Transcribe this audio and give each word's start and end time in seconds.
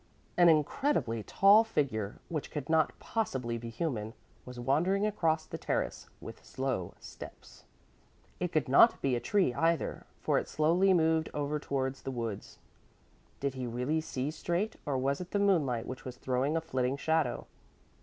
An 0.35 0.49
incredibly 0.49 1.21
tall 1.21 1.63
figure, 1.63 2.17
which 2.27 2.49
could 2.49 2.69
not 2.69 2.91
possibly 2.97 3.59
be 3.59 3.69
human, 3.69 4.15
was 4.47 4.59
wandering 4.59 5.05
across 5.05 5.45
the 5.45 5.59
terrace 5.59 6.09
with 6.19 6.43
slow 6.43 6.95
steps. 6.99 7.65
It 8.39 8.51
could 8.51 8.67
not 8.67 8.99
be 9.03 9.15
a 9.15 9.19
tree 9.19 9.53
either, 9.53 10.07
for 10.19 10.39
it 10.39 10.49
slowly 10.49 10.91
moved 10.91 11.29
over 11.35 11.59
towards 11.59 12.01
the 12.01 12.09
woods. 12.09 12.57
Did 13.39 13.53
he 13.53 13.67
really 13.67 14.01
see 14.01 14.31
straight, 14.31 14.75
or 14.87 14.97
was 14.97 15.21
it 15.21 15.29
the 15.29 15.37
moonlight 15.37 15.85
which 15.85 16.03
was 16.03 16.17
throwing 16.17 16.57
a 16.57 16.61
flitting 16.61 16.97
shadow. 16.97 17.45